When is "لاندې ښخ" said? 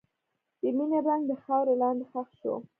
1.81-2.29